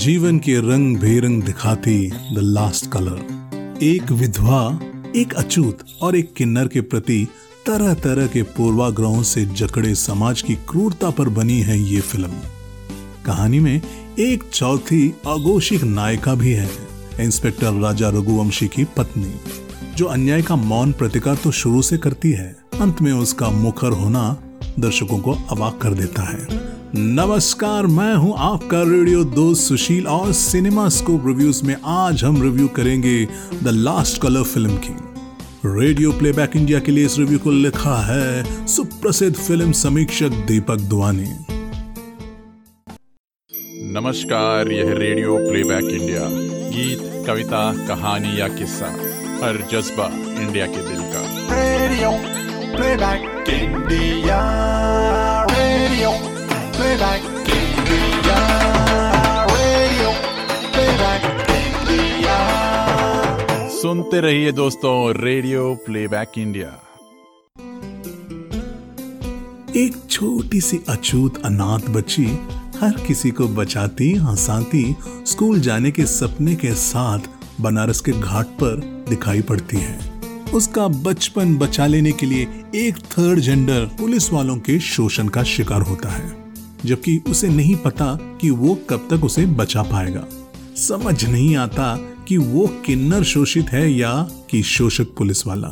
जीवन 0.00 0.38
के 0.38 0.54
रंग 0.60 0.96
बेरंग 0.96 1.42
दिखाती 1.42 1.94
द 2.08 2.38
लास्ट 2.38 2.86
कलर 2.90 3.78
एक 3.82 4.10
विधवा, 4.12 4.80
एक 5.16 5.32
अचूत 5.34 5.78
और 6.02 6.16
एक 6.16 6.32
किन्नर 6.34 6.68
के 6.68 6.80
प्रति 6.80 7.26
तरह 7.66 7.94
तरह 7.94 8.26
के 8.26 8.42
पूर्वाग्रहों 8.42 9.22
से 9.22 9.44
जकड़े 9.46 9.94
समाज 9.94 10.42
की 10.42 10.54
क्रूरता 10.68 11.10
पर 11.10 11.28
बनी 11.28 11.60
है 11.60 11.78
ये 11.80 12.00
फ़िल्म। 12.00 12.30
कहानी 13.26 13.60
में 13.60 13.80
एक 14.18 14.44
चौथी 14.52 15.08
अघोषित 15.26 15.84
नायिका 15.84 16.34
भी 16.34 16.52
है, 16.52 16.70
इंस्पेक्टर 17.20 17.72
राजा 17.72 18.08
रघुवंशी 18.08 18.68
की 18.68 18.84
पत्नी, 18.96 19.34
जो 19.96 20.06
अन्याय 20.06 20.42
का 20.42 20.56
मौन 20.56 20.92
प्रतिकार 20.92 21.36
तो 21.36 21.50
शुरू 21.52 21.82
से 21.82 21.98
करती 21.98 22.32
है। 22.32 22.56
अंत 22.80 23.02
में 23.02 23.12
उसका 23.12 23.50
मुखर 23.50 23.92
होना 23.92 24.36
दर्शकों 24.78 25.18
को 25.18 25.38
अवाक 25.50 25.78
कर 25.78 25.94
देता 25.94 26.22
है। 26.22 26.69
नमस्कार 26.96 27.86
मैं 27.86 28.14
हूँ 28.14 28.32
आपका 28.36 28.80
रेडियो 28.82 29.22
दोस्त 29.24 29.62
सुशील 29.62 30.06
और 30.06 30.32
सिनेमा 30.32 30.88
स्कोप 30.88 31.26
रिव्यूज़ 31.26 31.62
में 31.66 31.74
आज 31.86 32.24
हम 32.24 32.40
रिव्यू 32.42 32.66
करेंगे 32.76 33.12
द 33.62 33.68
लास्ट 33.68 34.20
कलर 34.22 34.42
फ़िल्म 34.42 34.76
की 34.86 34.94
रेडियो 35.66 36.12
प्लेबैक 36.12 36.56
इंडिया 36.56 36.80
के 36.80 36.92
लिए 36.92 37.04
इस 37.06 37.18
रिव्यू 37.18 37.38
को 37.38 37.50
लिखा 37.50 37.96
है 38.06 38.66
सुप्रसिद्ध 38.66 39.34
फ़िल्म 39.36 39.72
समीक्षक 39.72 40.42
दीपक 40.48 40.80
दुआनी। 40.90 41.30
नमस्कार 43.94 44.72
यह 44.72 44.92
रेडियो 44.98 45.36
प्लेबैक 45.48 45.90
इंडिया 45.92 46.28
गीत 46.74 47.26
कविता 47.26 47.72
कहानी 47.86 48.38
या 48.40 48.48
किस्सा 48.58 48.92
हर 49.44 49.66
जज्बा 49.72 50.10
इंडिया 50.42 50.66
के 50.66 50.88
दिल 50.90 51.02
का। 51.14 51.28
Radio 51.54 52.12
Playback 52.74 53.52
India. 53.60 54.40
सुनते 63.90 64.20
रहिए 64.20 64.50
दोस्तों 64.52 64.92
रेडियो 65.14 65.62
प्लेबैक 65.86 66.32
इंडिया। 66.38 66.68
एक 69.76 69.96
छोटी 70.10 70.60
सी 70.60 70.78
अछूत 70.88 71.40
अनाथ 71.44 71.88
बच्ची 71.88 72.26
हर 72.80 73.00
किसी 73.06 73.30
को 73.30 73.48
बचाती, 73.48 74.12
हंसाती, 74.16 74.96
स्कूल 75.26 75.60
जाने 75.60 75.90
के 75.90 76.06
सपने 76.06 76.54
के 76.54 76.72
साथ 76.74 77.18
बनारस 77.60 78.00
के 78.00 78.12
घाट 78.12 78.46
पर 78.60 78.76
दिखाई 79.08 79.40
पड़ती 79.40 79.76
है। 79.76 79.98
उसका 80.54 80.86
बचपन 80.88 81.56
बचा 81.58 81.86
लेने 81.86 82.12
के 82.12 82.26
लिए 82.26 82.46
एक 82.76 82.98
थर्ड 83.08 83.38
जेंडर 83.38 83.90
पुलिस 83.98 84.32
वालों 84.32 84.56
के 84.58 84.78
शोषण 84.80 85.28
का 85.28 85.42
शिकार 85.44 85.80
होता 85.80 86.08
है, 86.08 86.36
जबकि 86.84 87.20
उसे 87.28 87.48
नहीं 87.48 87.74
पता 87.76 88.14
कि 88.40 88.50
वो 88.52 88.78
कब 88.90 89.08
तक 89.10 89.24
उसे 89.24 89.46
बचा 89.46 89.82
पाएगा। 89.82 90.24
समझ 90.78 91.24
नहीं 91.24 91.56
आता 91.56 91.98
कि 92.30 92.36
वो 92.36 92.66
किन्नर 92.86 93.22
शोषित 93.22 93.68
है 93.68 93.92
या 93.92 94.10
कि 94.50 94.62
शोषक 94.62 95.06
पुलिस 95.18 95.46
वाला। 95.46 95.68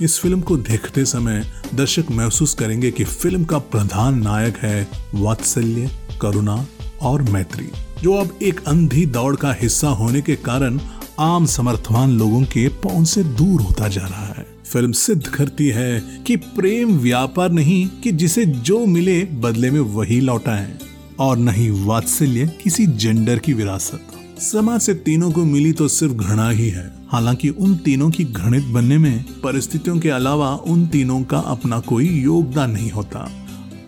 इस 0.00 0.18
फ़िल्म 0.20 0.40
को 0.40 0.56
देखते 0.56 1.04
समय 1.04 1.42
दर्शक 1.74 2.10
महसूस 2.10 2.54
करेंगे 2.54 2.90
कि 2.90 3.04
फ़िल्म 3.04 3.44
का 3.44 3.58
प्रधान 3.58 4.22
नायक 4.22 4.56
है 4.56 4.88
वात्सल्य, 5.14 5.90
करुणा 6.20 6.66
और 7.02 7.22
मैत्री, 7.22 7.66
जो 8.02 8.12
अब 8.12 8.38
एक 8.42 8.60
अंधी 8.66 9.06
दौड़ 9.06 9.34
का 9.36 9.52
हिस्सा 9.52 9.88
होने 9.88 10.20
के 10.20 10.36
कारण 10.36 10.80
आम 11.18 11.46
समर्थवान 11.46 12.10
लोगों 12.10 12.42
के 12.42 12.68
पहुँच 12.68 13.08
से 13.08 13.24
दूर 13.24 13.60
होता 13.60 13.88
जा 13.88 14.06
रहा 14.06 14.26
है। 14.26 14.46
फ़िल्म 14.72 14.92
सिद्ध 14.92 15.26
करती 15.26 15.68
है 15.68 16.00
कि 16.26 16.36
प्रेम 16.36 16.98
व्यापार 16.98 17.50
नहीं, 17.50 17.86
कि 18.02 18.12
जिसे 18.12 18.46
जो 18.46 18.86
मिले 18.86 19.22
बदले 19.24 19.70
में 19.70 19.80
वही 19.80 20.20
लौटा 20.20 20.54
है 20.54 20.78
और 21.18 21.36
नहीं 21.36 21.70
वात्सल्य 21.84 22.46
किसी 22.62 22.86
जेंडर 22.86 23.38
की 23.38 23.52
विरासत। 23.52 24.06
समाज 24.40 24.80
से 24.80 24.92
तीनों 24.94 25.30
को 25.30 25.44
मिली 25.44 25.72
तो 25.72 25.86
सिर्फ़ 25.88 26.14
घृणा 26.14 26.48
ही 26.50 26.68
है। 26.68 26.84
हालाँकि 27.08 27.48
उन 27.48 27.74
तीनों 27.76 28.10
की 28.10 28.24
घृणित 28.24 28.64
बनने 28.64 28.98
में 28.98 29.24
परिस्थितियों 29.42 29.98
के 29.98 30.08
अलावा 30.08 30.54
उन 30.66 30.86
तीनों 30.86 31.22
का 31.22 31.38
अपना 31.38 31.80
कोई 31.80 32.08
योगदान 32.08 32.70
नहीं 32.70 32.90
होता। 32.90 33.30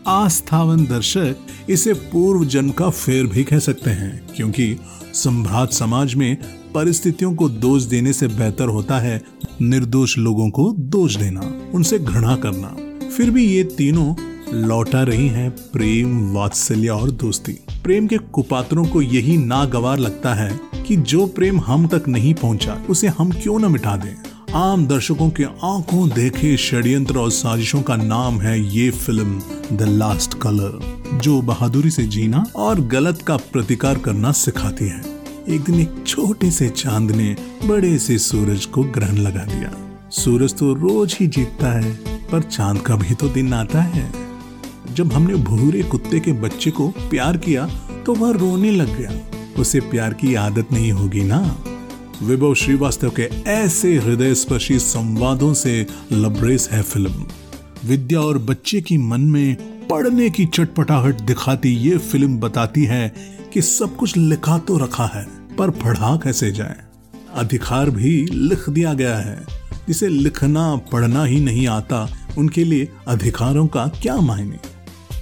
आस्थावन 0.06 0.84
दर्शक 0.84 1.36
इसे 1.70 1.92
पूर्व 1.92 2.44
जन्म 2.44 2.70
का 2.70 2.90
फेर 2.90 3.26
भी 3.26 3.44
कह 3.44 3.58
सकते 3.58 3.90
हैं, 3.90 4.26
क्योंकि 4.36 4.76
संभ्रात 5.14 5.72
समाज 5.72 6.14
में 6.14 6.36
परिस्थितियों 6.74 7.34
को 7.34 7.48
दोष 7.48 7.82
देने 7.82 8.12
से 8.12 8.28
बेहतर 8.28 8.68
होता 8.68 8.98
है 8.98 9.20
निर्दोष 9.62 10.18
लोगों 10.18 10.50
को 10.50 10.72
दोष 10.72 11.16
देना, 11.16 11.70
उनसे 11.74 11.98
घृणा 11.98 12.36
करना। 12.36 12.76
फिर 13.08 13.30
भी 13.30 13.46
ये 13.46 13.64
तीनों 13.64 14.14
लौटा 14.52 15.02
रही 15.02 15.26
हैं 15.28 15.50
प्रेम, 15.72 16.32
वात्सल्य 16.32 16.88
और 16.88 17.10
दोस्ती। 17.10 17.52
प्रेम 17.84 18.06
के 18.06 18.16
कुपात्रों 18.32 18.84
को 18.84 19.02
यही 19.02 19.36
नागवार 19.36 19.98
लगता 19.98 20.34
है 20.34 20.60
कि 20.86 20.96
जो 20.96 21.26
प्रेम 21.26 21.60
हम 21.60 21.86
तक 21.86 22.08
नहीं 22.08 22.34
पहुँचा, 22.34 22.76
उसे 22.90 23.08
हम 23.08 23.30
क्यों 23.32 23.58
न 23.58 23.70
मिटा 23.72 23.96
दें? 23.96 24.14
आम 24.54 24.86
दर्शकों 24.86 25.28
के 25.30 25.44
आँखों 25.44 26.08
देखे 26.08 26.56
षड्यंत्र 26.56 27.18
और 27.18 27.30
साजिशों 27.30 27.82
का 27.82 27.96
नाम 27.96 28.40
है 28.40 28.58
ये 28.76 28.90
फ़िल्म 28.90 29.40
द 29.72 29.82
लास्ट 29.82 30.34
कलर 30.34 30.78
जो 31.22 31.40
बहादुरी 31.42 31.90
से 31.90 32.02
जीना 32.06 32.44
और 32.56 32.80
गलत 32.80 33.22
का 33.22 33.36
प्रतिकार 33.52 33.98
करना 33.98 34.32
सिखाती 34.32 34.88
है। 34.88 35.00
एक 35.48 35.60
दिन 35.60 35.80
एक 35.80 36.02
छोटे 36.06 36.50
से 36.50 36.68
चाँद 36.68 37.10
ने 37.10 37.36
बड़े 37.64 37.98
से 37.98 38.18
सूरज 38.18 38.66
को 38.66 38.82
ग्रहण 38.84 39.18
लगा 39.18 39.44
दिया। 39.44 39.72
सूरज 40.10 40.54
तो 40.54 40.74
रोज 40.74 41.16
ही 41.20 41.26
जीतता 41.26 41.72
है, 41.72 41.92
पर 42.32 42.42
चाँद 42.42 42.80
का 42.80 42.96
भी 42.96 43.14
तो 43.14 43.28
दिन 43.28 43.52
आता 43.52 43.82
है। 43.82 44.10
जब 44.94 45.12
हमने 45.12 45.34
भूरे 45.34 45.82
कुत्ते 45.82 46.20
के 46.20 46.32
बच्चे 46.32 46.70
को 46.70 46.88
प्यार 47.00 47.36
किया 47.36 47.66
तो 48.06 48.14
वह 48.14 48.30
रोने 48.30 48.70
लग 48.70 48.96
गया। 48.98 49.10
उसे 49.58 49.80
प्यार 49.80 50.14
की 50.14 50.34
आदत 50.34 50.72
नहीं 50.72 50.92
होगी 50.92 51.22
ना? 51.22 51.38
विभव 52.22 52.54
श्रीवास्तव 52.54 53.10
के 53.10 53.22
ऐसे 53.50 53.96
हृदय 53.98 54.34
स्पर्शी 54.34 54.78
संवादों 54.78 55.52
से 55.54 55.86
लबरेज 56.12 56.68
है 56.72 56.82
फ़िल्म। 56.82 57.26
विद्या 57.84 58.20
और 58.20 58.38
बच्चे 58.38 58.80
की 58.80 58.98
मन 58.98 59.20
में 59.20 59.56
पढ़ने 59.88 60.28
की 60.30 60.44
चटपटाहट 60.46 61.20
दिखाती 61.20 61.68
ये 61.68 61.96
फ़िल्म 61.98 62.38
बताती 62.40 62.84
है 62.84 63.08
कि 63.52 63.62
सब 63.62 63.96
कुछ 63.96 64.16
लिखा 64.16 64.58
तो 64.58 64.78
रखा 64.78 65.06
है, 65.14 65.26
पर 65.56 65.70
पढ़ा 65.70 66.16
कैसे 66.16 66.50
जाए? 66.50 66.76
अधिकार 67.34 67.90
भी 67.90 68.26
लिख 68.26 68.68
दिया 68.70 68.92
गया 68.94 69.16
है। 69.16 69.40
जिसे 69.88 70.08
लिखना, 70.08 70.74
पढ़ना 70.92 71.24
ही 71.24 71.40
नहीं 71.40 71.66
आता, 71.68 72.06
उनके 72.38 72.64
लिए 72.64 72.88
अधिकारों 73.08 73.66
का 73.66 73.86
क्या 74.02 74.16
मायने? 74.16 74.71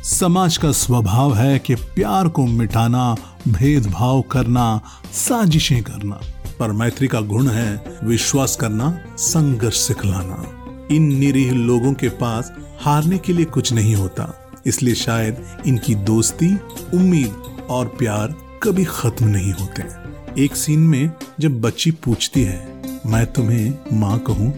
समाज 0.05 0.57
का 0.57 0.71
स्वभाव 0.73 1.35
है 1.35 1.59
कि 1.59 1.75
प्यार 1.75 2.29
को 2.29 2.45
मिटाना, 2.47 3.15
भेदभाव 3.49 4.21
करना, 4.23 4.81
साजिशें 5.13 5.83
करना, 5.83 6.21
पर 6.59 6.73
मैत्री 6.73 7.09
का 7.09 7.21
गुण 7.21 7.49
है 7.49 8.01
विश्वास 8.05 8.57
करना, 8.57 8.91
संघर्ष 9.19 9.79
सिखलाना। 9.79 10.87
इन 10.91 11.03
निरीह 11.19 11.53
लोगों 11.53 11.93
के 11.93 12.09
पास 12.09 12.53
हारने 12.81 13.19
के 13.19 13.33
लिए 13.33 13.45
कुछ 13.45 13.73
नहीं 13.73 13.95
होता, 13.95 14.33
इसलिए 14.67 14.95
शायद 14.95 15.45
इनकी 15.67 15.95
दोस्ती, 15.95 16.55
उम्मीद 16.95 17.67
और 17.71 17.87
प्यार 17.99 18.35
कभी 18.63 18.85
खत्म 18.85 19.27
नहीं 19.27 19.53
होते। 19.53 20.43
एक 20.45 20.57
सीन 20.57 20.81
में 20.81 21.13
जब 21.41 21.61
बच्ची 21.61 21.91
पूछती 21.91 22.43
है, 22.43 22.83
मैं 23.07 23.25
तुम्हें 23.27 23.99
माँ 24.01 24.19
कहूँ? 24.19 24.53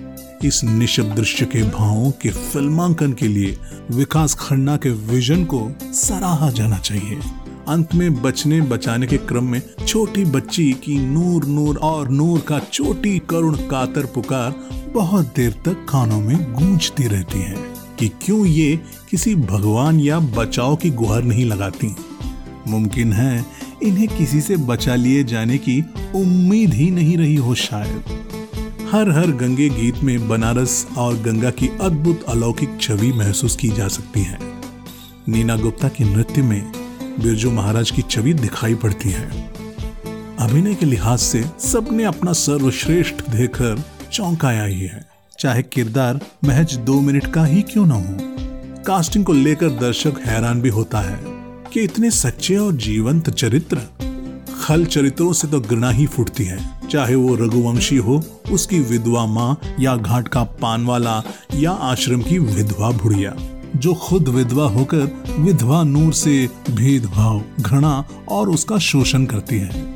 इस 0.44 0.64
निशब 0.64 1.14
दृश्य 1.14 1.46
के 1.46 1.62
भावों 1.62 2.10
के 2.10 2.30
फिल्मांकन 2.30 3.12
के 3.12 3.28
लिए 3.28 3.58
विकास 3.90 4.34
खन्ना 4.34 4.76
के 4.76 4.90
विजन 4.90 5.44
को 5.44 5.70
सराहा 5.82 6.50
जाना 6.50 6.78
चाहिए। 6.78 7.20
अंत 7.68 7.94
में 7.94 8.22
बचने 8.22 8.60
बचाने 8.60 9.06
के 9.06 9.16
क्रम 9.16 9.44
में 9.44 9.62
छोटी 9.88 10.24
बच्ची 10.24 10.72
की 10.72 10.98
नूर 10.98 11.44
नूर 11.44 11.76
और 11.76 12.08
नूर 12.08 12.40
का 12.40 12.58
छोटी 12.58 13.18
करुण 13.18 13.56
कातर 13.56 14.06
पुकार 14.06 14.54
बहुत 14.94 15.32
देर 15.36 15.52
तक 15.52 15.86
कानों 15.88 16.20
में 16.20 16.52
गूंजती 16.52 17.06
रहती 17.06 17.38
है 17.38 17.56
कि 17.98 18.08
क्यों 18.08 18.46
ये 18.46 18.80
किसी 19.10 19.34
भगवान 19.34 20.00
या 20.00 20.18
बचाव 20.18 20.76
की 20.76 20.90
गुहार 20.90 21.22
नहीं 21.22 21.44
लगाती। 21.44 21.96
मुमकिन 22.68 23.12
है 23.12 23.46
इन्हें 23.82 24.08
किसी 24.08 24.40
से 24.40 24.56
बचा 24.56 24.94
लिए 24.94 25.24
जाने 25.24 25.58
की 25.58 25.80
उम्मीद 26.14 26.74
ही 26.74 26.90
नहीं 26.90 27.16
रही 27.16 27.34
हो 27.34 27.54
शायद। 27.54 28.04
हर 28.92 29.10
हर 29.10 29.30
गंगे 29.32 29.68
गीत 29.68 29.98
में 30.04 30.28
बनारस 30.28 30.86
और 30.98 31.14
गंगा 31.16 31.50
की 31.50 31.68
अद्भुत 31.80 32.24
अलौकिक 32.28 32.76
छवि 32.80 33.12
महसूस 33.12 33.54
की 33.56 33.68
जा 33.68 33.86
सकती 33.88 34.22
है। 34.22 34.38
नीना 35.28 35.56
गुप्ता 35.56 35.88
के 35.88 36.04
नृत्य 36.04 36.42
में 36.42 36.72
बिरजू 37.20 37.50
महाराज 37.50 37.90
की 37.90 38.02
छवि 38.02 38.34
दिखाई 38.34 38.74
पड़ती 38.74 39.10
है। 39.10 39.28
अभिनय 40.38 40.74
के 40.74 40.86
लिहाज 40.86 41.18
से 41.18 41.42
सबने 41.60 42.04
अपना 42.04 42.32
सर्वश्रेष्ठ 42.32 43.30
देकर 43.30 43.82
चौंकाया 44.12 44.64
ही 44.64 44.80
है। 44.80 45.04
चाहे 45.38 45.62
किरदार 45.62 46.20
महज 46.44 46.76
दो 46.76 47.00
मिनट 47.00 47.32
का 47.34 47.44
ही 47.44 47.62
क्यों 47.62 47.86
ना 47.86 47.94
हो, 47.94 48.16
कास्टिंग 48.86 49.24
को 49.24 49.32
लेकर 49.32 49.70
दर्शक 49.80 50.20
हैरान 50.26 50.60
भी 50.62 50.68
होता 50.68 51.00
है 51.00 51.18
कि 51.72 51.80
इतने 51.80 52.10
सच्चे 52.10 52.56
और 52.56 52.72
जीवंत 52.78 53.30
चरित्र, 53.30 53.80
खल 54.60 54.84
चरित्रों 54.84 55.32
से 55.32 55.48
तो 55.48 55.60
घृणा 55.60 55.90
ही 55.90 56.06
फूटती 56.06 56.44
है। 56.44 56.81
चाहे 56.92 57.14
वो 57.14 57.34
रघुवंशी 57.34 57.96
हो, 57.96 58.24
उसकी 58.52 58.80
विधवा 58.80 59.26
माँ 59.26 59.60
या 59.80 59.96
घाट 59.96 60.28
का 60.28 60.42
पान 60.42 60.86
वाला 60.86 61.22
या 61.54 61.70
आश्रम 61.70 62.22
की 62.22 62.38
विधवा 62.38 62.90
बुढ़िया। 62.90 63.34
जो 63.76 63.94
खुद 63.94 64.28
विधवा 64.28 64.64
होकर 64.64 65.24
विधवा 65.38 65.82
नूर 65.82 66.12
से 66.12 66.48
भेदभाव, 66.70 67.42
घृणा 67.60 68.04
और 68.28 68.48
उसका 68.48 68.78
शोषण 68.78 69.24
करती 69.24 69.58
है। 69.58 69.94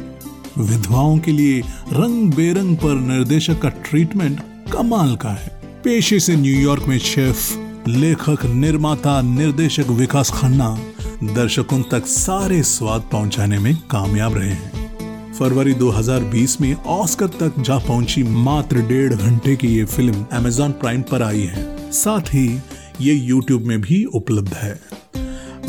विधवाओं 0.58 1.19
के 1.19 1.32
लिए 1.32 1.60
रंग 1.93 2.34
बेरंग 2.34 2.76
पर 2.76 2.94
निर्देशक 2.94 3.60
का 3.60 3.69
ट्रीटमेंट 3.69 4.40
कमाल 4.72 5.16
का 5.16 5.31
है। 5.31 5.60
पेशे 5.84 6.20
से 6.20 6.37
न्यूयॉर्क 6.37 6.82
में 6.82 6.99
शेफ 6.99 7.38
लेखक, 7.88 8.44
निर्माता, 8.44 9.22
निर्देशक 9.22 9.87
विकास 9.88 10.31
खन्ना 10.31 10.78
दर्शकों 11.22 11.82
तक 11.82 12.06
सारे 12.06 12.62
स्वाद 12.62 13.02
पहुँचाने 13.12 13.58
में 13.58 13.76
कामयाब 13.76 14.34
रहे 14.34 14.50
हैं। 14.50 14.75
फरवरी 15.38 15.75
2020 15.75 16.61
में 16.61 16.75
ऑस्कर 16.75 17.27
तक 17.27 17.55
जा 17.59 17.77
पहुँची 17.79 18.23
मात्र 18.23 18.81
डेढ़ 18.81 19.15
घंटे 19.15 19.56
की 19.56 19.69
ये 19.69 19.85
फ़िल्म 19.85 20.25
अमेजॉन 20.33 20.73
प्राइम 20.73 21.03
पर 21.03 21.23
आई 21.23 21.43
है। 21.43 21.91
साथ 21.93 22.21
ही 22.21 22.47
ये 23.00 23.15
यूट्यूब 23.15 23.62
में 23.62 23.81
भी 23.81 24.05
उपलब्ध 24.05 24.55
है। 24.55 24.81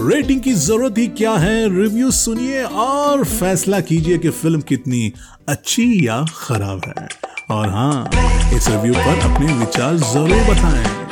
रेटिंग 0.02 0.42
की 0.42 0.54
ज़रूरत 0.54 0.98
ही 0.98 1.08
क्या 1.08 1.34
है? 1.34 1.81
रिव्यू 1.81 2.12
सुनिए 2.12 2.64
और 2.64 3.24
फैसला 3.24 3.80
कीजिए 3.80 4.18
कि 4.18 4.30
फ़िल्म 4.30 4.62
कितनी 4.62 5.12
अच्छी 5.50 6.08
या 6.08 6.25
खराब 6.36 6.81
है। 6.88 7.08
और 7.52 7.69
हाँ 7.69 8.10
इस 8.54 8.68
रिव्यू 8.68 8.94
पर 8.94 9.19
अपने 9.31 9.54
विचार 9.54 9.98
ज़रूर 9.98 10.44
बताएँ। 10.50 11.06